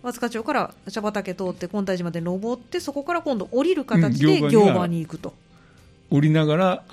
[0.03, 5.33] 和塚町から茶畑通って金泰寺まで登ってそこから今度降りる形で行場に行くと、
[6.11, 6.83] 降りながら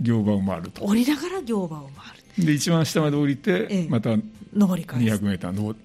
[0.00, 2.46] 行場を回ると、降りながら行場を回る。
[2.46, 4.10] で一番下まで降りて、ええ、また
[4.52, 5.78] 上り返200メーター登っ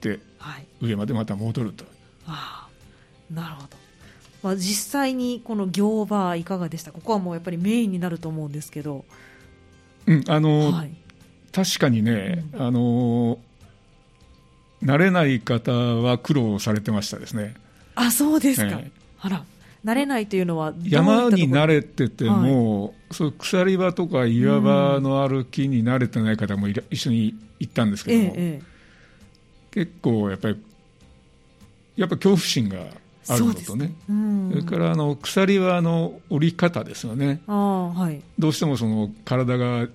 [0.00, 1.84] て、はい、上までまた戻ると。
[2.26, 2.66] あ
[3.30, 3.79] あなるほど
[4.42, 6.92] まあ、実際にこの行場いかがでした？
[6.92, 9.04] ここはもうやっぱりメインになると思うんですけど、
[10.06, 10.90] うんあの、はい、
[11.52, 13.38] 確かにね、うん、あの
[14.82, 17.54] 慣れない方は苦労されてましたですね。
[17.94, 19.44] あそうですか、えー、あら
[19.84, 28.62] 慣れないというのは山に慣れてても、はい、そう鎖場とか岩場の歩きに慣れてない方もいら、一緒に行ったんですけども、ええ。
[29.70, 30.62] 結構やっぱり
[31.96, 32.86] やっぱ恐怖心が
[33.28, 39.88] あるのとね、そ、ね、れからあの鎖はあの折り方ですよね、はい、どうしてもその体が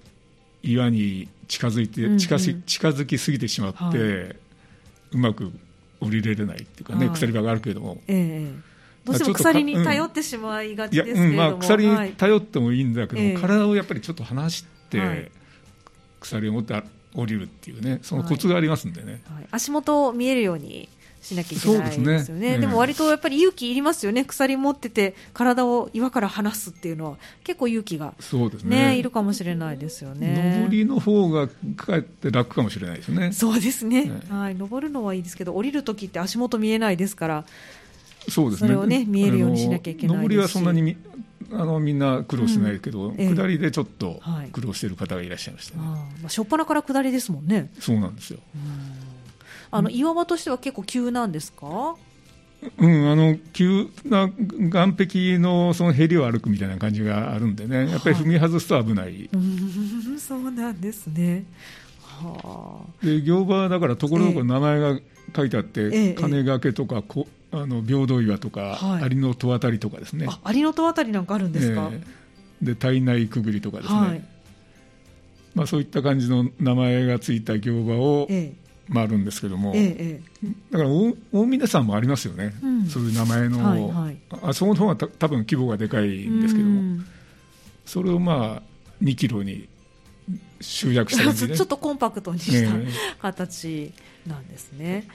[0.62, 5.52] 岩に近づいて、近づ近づきすぎてしまって、はい、うまく
[6.00, 8.02] 降りれれないっていうかね、はい、鎖場があるけれども。
[8.08, 15.32] えーどうしても鎖に頼ってしまいがちですけれども、うんまあ、鎖に頼ってもいいんだけども、はい、体をやっぱりちょっと離して、
[16.20, 16.82] 鎖を持って
[17.16, 20.90] 降りるっていうねそのコツがありますんでね、はい、足元見えるように
[21.26, 22.50] しなきゃいけないですよね。
[22.50, 24.26] でねでも割とやっぱり勇気いりますよね。
[24.26, 30.60] 鎖持ってて体を岩から離すっていうのは結構勇気がそうですね、ねいるかもしれないですよね。
[30.60, 33.32] 登りの方がかえって楽かもしれないですね。
[33.32, 34.06] そうですね。
[34.06, 37.46] ねはい、登るのはいいですけど降りる時って足元見えないですから。
[38.30, 38.68] そうですね。
[38.68, 40.96] それをね見えるようにしなきゃいけない登りはそんなに
[41.52, 44.20] あのみんな苦労しないけど、うんええ、下りでちょっと
[44.52, 45.84] 苦労している方がいらっしゃいましたね。
[45.84, 47.72] はい、あまあ、初っ端から下りですもんね。
[47.80, 48.40] そうなんですよ。
[49.76, 51.96] あの岩場としては結構急なんですか？
[52.80, 54.70] うん、あの急な岸
[55.08, 59.06] 壁のそのへりを歩くみたいな感じがあるんでね、やっぱり踏み外すと危ない。
[59.06, 59.12] は
[60.18, 61.46] い、そうなんですね。
[62.02, 65.00] はあ、で行場だからところどころ名前が
[65.36, 70.28] 書いてあって、ええ、金掛けとかこあの平等岩とか、はい、アリの戸渡りとかですね。
[70.44, 71.90] アリの戸渡りなんかあるんですか？
[71.94, 74.00] えー、で体内くぐりとかですね。
[74.00, 74.24] はい、
[75.54, 78.28] まあそういった感じの名前がついた行場を。
[78.32, 80.21] ええまあ、あるんですけども、ええ、
[80.71, 87.02] だから大峰さんもありますよね、うん、そういう名前の、はいはい、あそこの方がた多分規模がでかいんですけども、
[87.86, 88.62] それをまあ
[89.02, 89.67] 2キロに
[90.62, 92.71] 集約した感じで、 ちょっとコンパクトにした
[93.21, 93.91] 形
[94.28, 95.08] なんですね。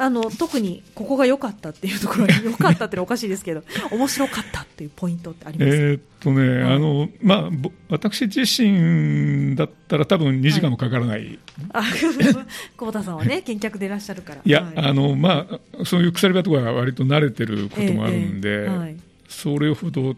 [0.00, 5.76] あの特にここが良かったっていうところに 良かったってのはおかしいですけど面白かったっていうポイントってあります？
[5.76, 7.50] えっとね、うん、あのまあ
[7.88, 11.38] 私自身だったら多分2時間もかからない、
[11.72, 12.46] はい、 久
[12.78, 14.40] 保田さんはね見客でいらっしゃるから。
[14.44, 18.96] いや、はい、あのまあそういう鎖場とかは割と慣れてることもあるんで、えーえーはい、
[19.28, 20.14] それほど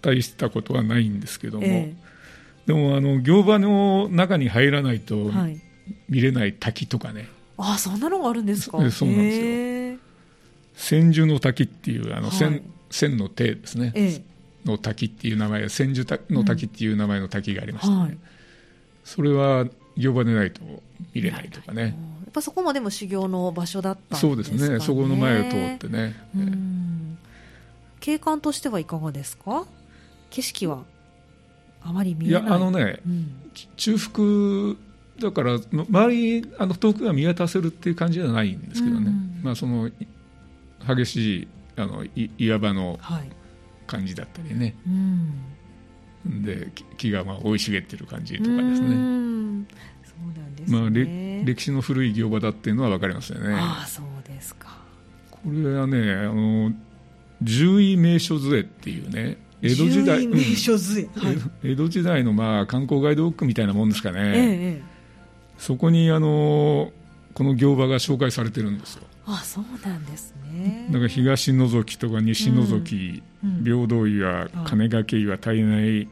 [0.00, 5.30] 大したことはないんですけども、えー、でもあの行場の中に入らないと
[6.08, 8.78] 見れない滝とかね、あそんなのがあるんですか？
[8.90, 10.00] そうなんですよ。
[10.74, 14.22] 千住の滝っていうあの千、はい、千の手ですね、ええ、
[14.68, 18.02] の滝っていう名前千住の滝っていう名前の滝がありまして、ねうん。
[18.02, 18.18] はい、
[19.04, 20.60] それは行場でないと
[21.14, 21.82] 見れないとかね。
[21.82, 24.80] やっぱそこもでも修行の場所だったんそうですね。
[24.80, 26.16] そこの前を通ってね、
[28.00, 29.66] 景観としてはいかがですか？
[30.30, 30.82] 景色は
[31.84, 32.42] あまり見えない。
[32.42, 33.32] いやあのね、うん、
[33.76, 34.76] 中腹
[35.20, 39.90] だから周りあの遠くが見渡せるっていう感じではないんですけどね、うん、まあ、その
[40.86, 42.04] 激しいあの
[42.38, 42.98] 岩場の
[43.86, 44.74] 感じだったりね、はい
[46.26, 48.68] うん、で木がまあ生い茂ってる感じとかですね。
[48.76, 50.78] そうなんですね。
[50.80, 50.90] まあ、
[51.44, 53.54] 歴史の古い行場だっていうのは分かりますよね。
[53.56, 54.78] あそうですか。
[55.30, 56.72] これはねあの
[57.44, 64.20] 獣医名所図っていうね江戸時代、名所図はい、江戸時代のまあ観光ガイドブックみたいなもんですかね。
[64.20, 64.93] ええ
[65.58, 66.92] そこにあの
[67.34, 69.02] この行場が紹介されてるんですよ。
[69.26, 70.86] あそうなんですね。
[70.90, 76.08] だから東覗きとか西覗き、うん、平等岩、金掛け岩、体内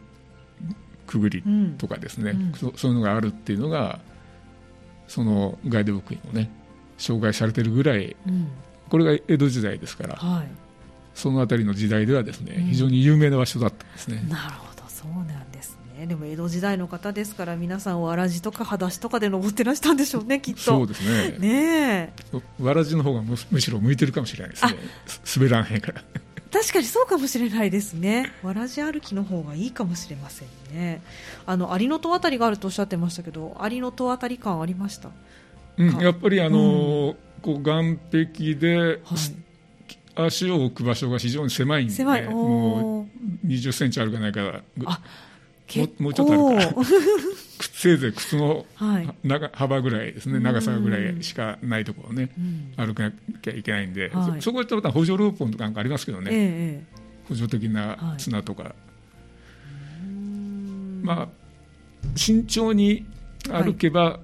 [1.07, 1.45] くぐり
[1.79, 4.01] とかですね、うん、そそういうのがあるっていうのが
[5.07, 6.51] そのガイドブックにもね
[6.97, 8.49] 紹介されてるぐらい、うん、
[8.89, 10.49] これが江戸時代ですから、はい、
[11.15, 14.25] その辺りの時代ではですね、非常に有名な場所だったんですね。
[14.29, 16.07] なるほどそうなんですね。
[16.07, 20.61] でも江戸時代の方ですから皆さんわらじとか裸足とかで登ってらしたんでしょうねきっと。
[20.61, 21.39] そうですね。
[21.39, 22.13] ね
[22.61, 24.77] わらじの方がむむしろ向いてるかもしれないですね。
[25.37, 26.03] 滑らんへんから。
[26.53, 28.33] 確かにそうかもしれないですね。
[28.43, 31.01] わらじ歩きの方がいいかもしれませんね。
[31.47, 35.11] あの有の戸あたりがあるとおっしゃってましたけど有の戸あたり感ありました？
[35.79, 38.99] うん、やっぱりあのーうん、こう岸壁で、はい。
[40.15, 42.29] 足を置く場所が非常に狭いんで、狭い。
[42.29, 43.09] も
[43.45, 45.01] う20センチあるかないかあ
[45.81, 46.83] ももうちょっとあるか
[47.61, 48.65] せいぜい靴の
[49.25, 50.39] 長、幅ぐらいですね。
[50.41, 52.31] 長さぐらいしかないところをね、
[52.77, 58.73] 歩かなきゃいけないんで、はい、そこは補助ロープとかなんかありますけどね、えー、補助的な綱とか、はい、
[61.03, 61.29] まあ
[62.15, 63.07] 慎重に
[63.49, 64.21] 歩けば、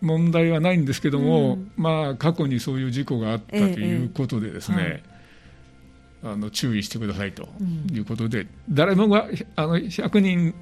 [0.00, 5.02] 問題はないんですけども、うん、まあ、過去にそういう事故があったということでですね、え
[6.22, 7.48] えはい、あの注意してくださいと
[7.92, 10.54] いうことで、うん、誰もがあの100人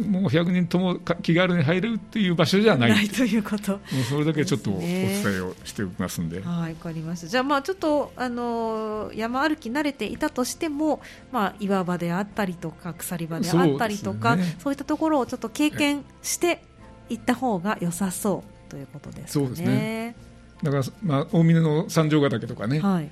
[0.00, 3.08] もう100人とも気軽に入れるっていう場所じゃない。
[3.08, 3.72] ということ。
[3.72, 6.40] もうそれだけちょっとお伝えをしておきますんで。
[6.40, 7.26] はい、わかりました。
[7.26, 11.00] じゃあまあちょっとあの山歩き慣れていたとしても、
[11.32, 16.62] まあ岩場であったりとか鎖場であったりとかそう、ね,、いったところをちょっと経験して
[17.08, 18.70] いった方が良さそう。
[18.70, 19.26] ということですね。
[19.28, 20.16] そうですね。
[20.62, 23.10] だから、まあ、大峰の三条ヶ岳とかね、はい、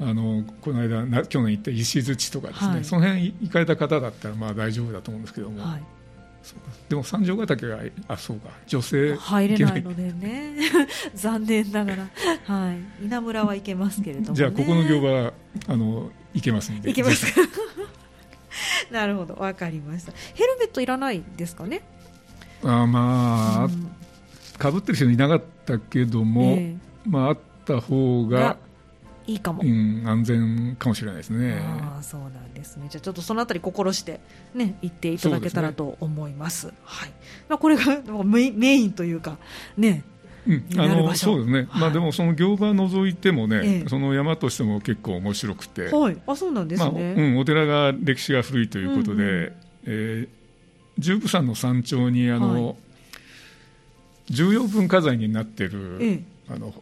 [0.00, 5.82] あのこの間な去年行った石槌とかですね、はい、その辺行かれた方だったらまあ大丈夫だと思うんですけども、はい、
[6.88, 7.78] でも三条ヶ岳が
[8.08, 8.50] あそうか。
[8.66, 10.54] 女性入れないのでね。
[11.14, 12.08] 残念ながら、
[12.44, 15.32] はい、稲村は行けますけれども、ね、じゃあここの業場
[15.66, 16.90] あの行けますんで。
[16.90, 17.26] 行けます
[18.92, 19.34] なるほど。
[19.34, 20.12] わかりました。
[20.34, 21.82] ヘルメットいらないですかね？
[22.62, 23.90] あまあ、うん、
[24.58, 28.56] かぶってる人いなかったけども、えー、まああった方が
[29.26, 31.60] いいかも、うん、安全かもしれないですね。
[31.62, 32.88] あそうなんですね。
[32.90, 34.20] じゃあちょっとそのあたり心して
[34.54, 37.12] ね行っていただけたらと思います、ね、はい。
[37.48, 39.38] まあ、これがメインというか
[39.76, 40.04] ね
[40.46, 49.52] うん、あのそうですね、はい、まあ、でもその行場除いてもね、ええ、その山としても結構面白くて、はい、あそうなんですね、まあうん、お寺が歴史が古いということで、うんうん、
[49.86, 50.28] えー、
[50.98, 52.76] 十部山の山頂にあの、はい、
[54.30, 56.74] 重要文化財になっている、ええ、あの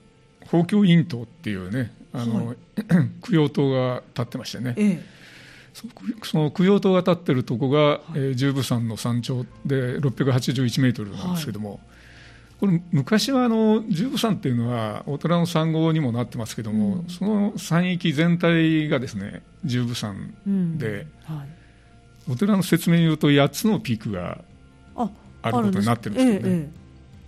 [0.44, 2.56] 宝鏡院塔っていうね、あの、はい、
[3.22, 5.02] 供養塔が立ってましてね、ええ、
[6.22, 8.00] その供養塔が立ってるとこが、はい。
[8.14, 11.78] えー、十部山の山頂で681メートルなんですけども、はい、
[12.60, 21.36] これ昔はあの十部山っていうのはお寺の山号にもなってますけども、うん、その山域全体がですね十部山で、うん。
[21.36, 21.48] はい、
[22.30, 24.44] お寺の説明によると8つのピークが
[24.94, 26.81] あることになってるんですけどね。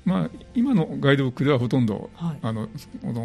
[0.04, 2.68] まあ、今のガイドブックではほとんど、はい、あの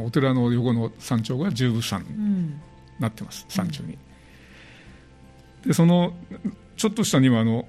[0.06, 2.54] お寺の横の山頂が十分山に
[3.00, 3.98] なってます、うん、山頂に。
[5.66, 6.14] でその
[6.78, 7.68] ちょっと下にはあの、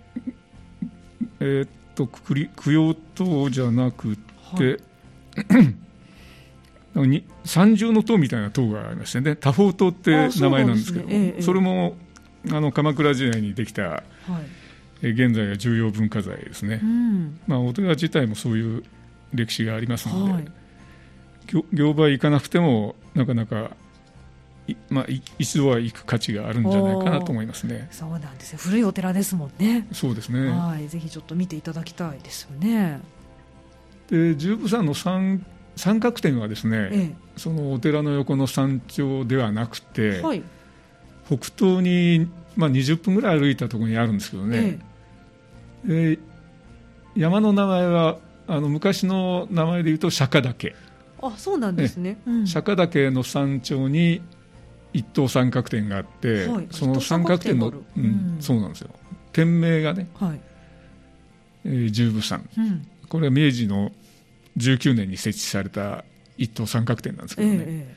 [1.41, 4.23] えー、っと供養塔じゃなくて、
[4.55, 5.75] はい、
[7.45, 11.17] 三重の塔みたいな塔がありましてね多宝塔って名前なんですけどそ、ね。
[11.17, 11.97] ええ、それも
[12.53, 14.03] あの鎌倉時代にできた、は
[15.03, 18.85] い、現在は重要文化財ですね、うん、まあ、お寺自体もそういう
[19.35, 20.45] 歴史がありますので、はい、
[21.73, 23.77] 業場行かなくてもなかなか
[24.89, 25.07] まあ、
[25.39, 27.89] 一度は行く価値があるんじゃないかなと思いますね。
[27.91, 28.59] そうなんですよ。
[28.59, 29.87] 古いお寺ですもんね。
[29.93, 30.49] そうですね。
[30.49, 33.01] はい、ぜひちょっと見ていただきたいですよね。
[34.09, 35.45] で、十部山の三
[35.77, 40.43] 三角点はですね、ええ、そのお寺の横の山頂ではなくて、はい、
[41.27, 44.79] 北東にまあ20分ぐらい歩いたところにあるんですけどね。
[45.89, 46.19] ええ、
[47.17, 48.19] 山の名前は
[48.51, 50.75] あの昔の名前でいうと釈迦岳。
[51.23, 54.23] あそうなんですね、釈迦岳の山頂に
[54.93, 58.91] 一等三角点があって、はい、その三角点の、うん、そうなんですよ。
[59.33, 60.41] 店名がね、はい。
[61.65, 63.93] えー、十部山、うん、これは明治の
[64.57, 66.05] 19年に設置された
[66.37, 67.97] 一等三角点なんですけどね、え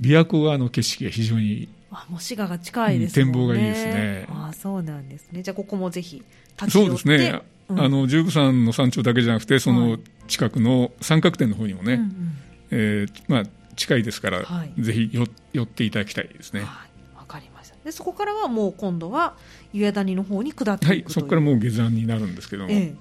[0.00, 4.26] え、琵琶湖側の景色が非常にあもう滋賀が近いですね、展望がいいですね。
[4.30, 5.42] あそうなんですね。
[5.42, 6.22] じゃあここもぜひ
[6.68, 7.42] そうですね
[7.78, 12.02] あの十部山の山頂だけじゃなくてその近くの三角点の方にもね、はい
[12.70, 13.42] えーまあ、
[13.76, 16.60] 近いですから、はい、ぜひよ寄っていただきたいですね。
[16.60, 17.18] はい。
[17.18, 17.76] わかりました。
[17.84, 19.34] でそこからはもう今度は
[19.72, 21.04] 湯屋谷の方に下っていくはい。
[21.08, 22.94] そこからもう下山になるんですけども、え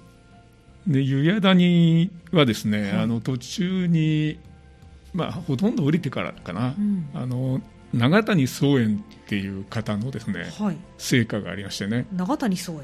[0.87, 4.39] え、で湯屋谷はですね、はい、あの途中に、
[5.13, 7.61] まあ、ほとんど降りてからかな、うん、あの
[7.93, 12.07] 長谷宗園っていう方のですね、はい、成果がありましてね。
[12.13, 12.79] 長谷宗園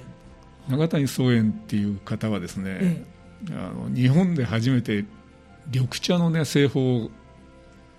[0.69, 3.05] 長谷宗園っていう方はですね、え
[3.51, 5.05] え、あの日本で初めて
[5.71, 7.11] 緑茶の、ね、製法を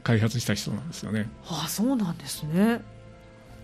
[0.03, 1.29] 開発した人なんですよね。
[1.47, 2.81] ああそうなんですね。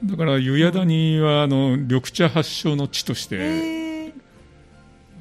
[0.05, 3.94] だから湯屋谷はあの緑茶発祥の地として、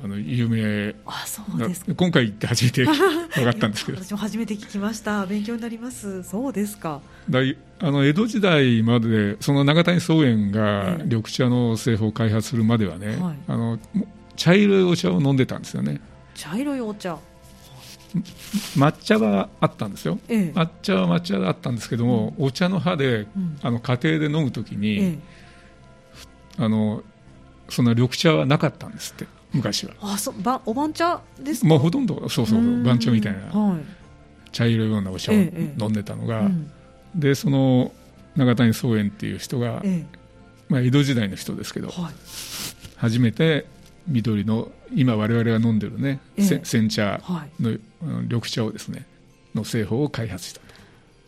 [0.03, 2.83] あの有名あそうです今回行って初めて
[3.35, 4.03] 分かったんですけど。
[4.03, 5.25] 私も初めて聞きました。
[5.25, 6.23] 勉強になります。
[6.23, 6.99] そうですか。
[7.29, 7.39] だ
[7.79, 13.79] あの江戸時代までその長谷宗園が緑茶の製法を開発するまではね、はい、あの
[14.35, 16.01] 茶色いお茶を飲んでたんですよね。
[16.35, 17.17] 茶色いお茶。
[18.75, 25.19] 抹茶はあったんですよ、ええ、抹茶は抹茶であったんですけども、うん、お茶の葉で、うん、あの家庭で飲むときに、え、
[26.59, 27.01] あの
[27.69, 29.93] そんな緑茶はなかったんですって昔は。
[30.01, 33.79] あそばお番茶ですか、まあ、ほとんどそうそう番茶みたいな、はい、
[34.51, 36.71] 茶色いようなお茶を飲んでたのが、ええうん、
[37.15, 37.91] でその
[38.35, 40.05] 永谷宗園っていう人が、え、
[40.69, 42.13] まあ、江戸時代の人ですけど、はい、
[42.97, 43.65] 初めて
[44.07, 46.19] 緑の今我々が飲んでるね、
[46.63, 47.79] 煎茶の、はい、
[48.23, 49.05] 緑茶をですね
[49.53, 50.61] の製法を開発した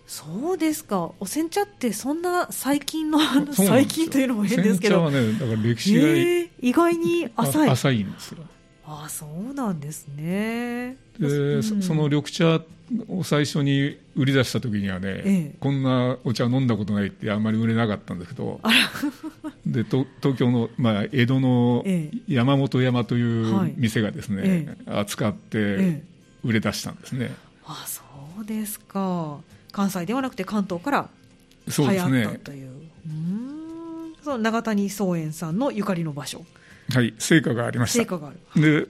[0.07, 1.11] そうですか。
[1.19, 3.19] お煎茶ってそんな最近の
[3.53, 5.09] 最近というのも変ですけど。
[5.09, 7.69] 煎茶はねだから歴史が、えー、意外に浅い。
[7.69, 8.43] 浅いんですよ。
[8.87, 10.95] ああそうなんですね。
[11.19, 12.61] で、うん、その緑茶
[13.07, 18.61] を最初に売り出した時にはね、ええ、こんなお茶飲んだことないってあんまり売れなかったんだけど
[19.65, 20.05] で東
[20.37, 21.83] 京の、まあ、江戸の
[22.27, 26.03] 山本山という店がですね、え、扱って
[26.43, 27.33] 売れ出したんですね。
[27.65, 28.03] あそ
[28.39, 29.39] うですか
[29.75, 31.09] 関西ではなくて関東から
[31.67, 32.69] 流行ったという。
[32.69, 36.45] う、ね、んその長谷宗園さんのゆかりの場所。
[36.93, 37.99] はい成果がありました。
[37.99, 38.85] 成果がある。
[38.85, 38.87] で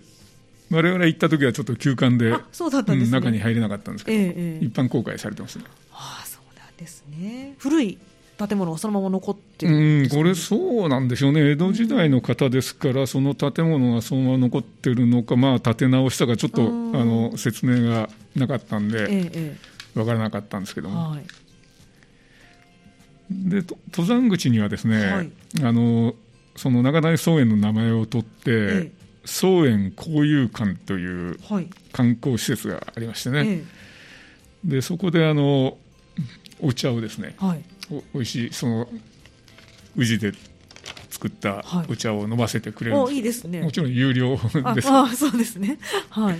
[0.69, 5.65] 我々行った時はちょっと休館でそうだったんです、ねうん、中に入れなかったんですけど、ええ、一般公開されてますね。
[5.91, 7.97] ああそうなんですね古い
[8.37, 19.57] 建物がそのまま残ってるん、ね、これ、そうなんでしょうね、江戸時代の方ですから、その建物がそのまま残ってるのか、まあ、建て直したか、ちょっとあの説明がなかったんで、ええ、
[19.95, 21.11] 分からなかったんですけども。
[21.11, 21.25] はい、
[23.29, 25.31] で登山口にはですね、はい、
[25.63, 26.13] あの
[26.55, 29.05] その長谷草園の名前を取って、ええ。
[29.25, 31.39] 草園交友館という
[31.91, 33.63] 観光施設がありましてね、はい、
[34.63, 35.77] でそこであの
[36.61, 38.87] お茶をですね、はい、おおいしいその
[39.95, 40.31] 宇治で
[41.09, 43.61] 作ったお茶を飲ませてくれる、はい、いいですね。
[43.61, 44.37] もちろん有料
[44.75, 44.87] です。
[44.91, 45.79] あそうですね。
[46.09, 46.37] はい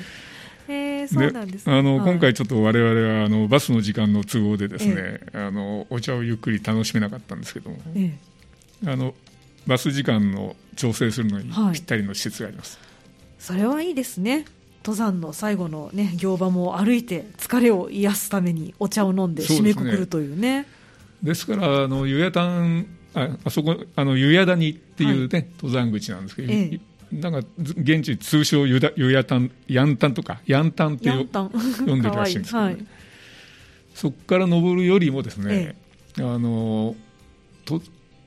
[0.67, 9.13] えー、そうなんです、ね、あの、はい、今回ちょっと我々はあのバスの時間の都合でですね、えー、あのお茶をゆっくり楽しめなかったんですけども、えー、あの
[9.67, 12.87] バス時間の調整するのにぴったりの施設があります、はい、
[13.39, 14.45] それはいいですね。
[14.85, 20.67] 登山の最後のね行場も歩いて疲れを癒すためにお茶を飲んで締めくくるというね。
[21.23, 22.85] ですからあの湯屋丹
[23.15, 26.79] ああそこあの湯屋谷っていうね、はい、登山口なんですけど、ええ、
[27.15, 28.79] なんか現地通称湯
[29.11, 32.65] 屋丹ヤンタンとかヤンタンって呼んでるらしいんですけど、ね。
[32.65, 32.85] はい、
[33.93, 35.75] そこから登るよりもですね、
[36.17, 36.95] え、あの
[37.65, 37.81] と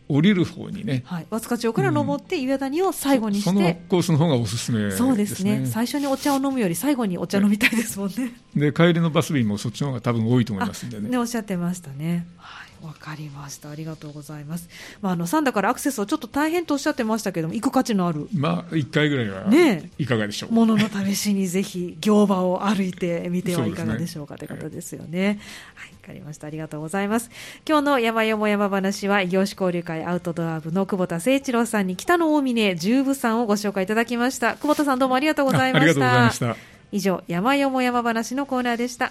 [0.09, 5.66] 降りる方にね、はい、和塚町から登って岩谷を最後にして、そのコースの方がおすすめ、ね、そうですね。
[5.66, 8.32] 最初にお茶を飲むより最後にお茶飲みたいですもんね。
[8.57, 11.11] で帰りのバス便もそっちの方が多分多いと思いますんでね。
[11.11, 12.26] ねおっしゃってましたね。
[12.39, 13.70] はいわかりました。
[13.70, 14.68] ありがとうございます、
[15.01, 18.29] まあ、あの三田からアクセスをちょっと大変とおっしゃってましたけども行く価値のある。
[18.35, 20.53] まあ1回ぐらいはねいかがでしょう。
[20.53, 25.41] ものの試しにぜひ行場を歩いてみてはいかがでしょうかということですよね。
[25.74, 26.47] はいわ、かりました。
[26.47, 27.31] ありがとうございます。
[27.66, 34.55] 今日の山よも山話は異業種交流会アウトドア部の久保田誠一郎さんに北の大峰十部さんをご紹介いただきました。
[34.57, 35.91] 久保田さんどうもありがとうございました。
[35.91, 36.79] ありがとうございました。
[36.91, 39.07] 以上山よも山話のコーナーでした